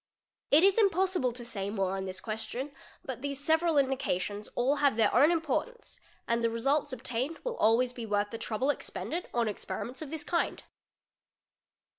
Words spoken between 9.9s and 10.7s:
¢ this kind.